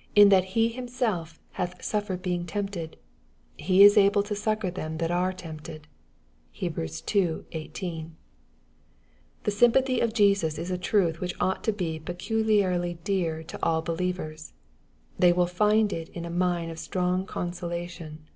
"In 0.20 0.28
that 0.30 0.42
he 0.58 0.70
himself 0.70 1.38
hath 1.52 1.84
suffered 1.84 2.20
being 2.20 2.44
tempted, 2.44 2.96
he 3.56 3.84
is 3.84 3.96
able 3.96 4.24
to 4.24 4.34
succor 4.34 4.72
them 4.72 4.98
that 4.98 5.12
are 5.12 5.32
tempted." 5.32 5.86
(Heb. 6.52 6.78
ii. 7.14 7.44
18.) 7.52 8.16
The 9.44 9.50
sympathy 9.52 10.00
of 10.00 10.12
Jesus 10.12 10.58
is 10.58 10.72
a 10.72 10.78
truth 10.78 11.20
which 11.20 11.40
ought 11.40 11.62
to 11.62 11.72
be 11.72 12.00
peculiarly 12.00 12.94
dear 13.04 13.44
to 13.44 13.58
all 13.62 13.80
believers. 13.80 14.52
They 15.16 15.32
will 15.32 15.46
find 15.46 15.92
in 15.92 16.08
it 16.12 16.26
a 16.26 16.28
mine 16.28 16.70
of 16.70 16.80
strong 16.80 17.24
consolation. 17.24 18.26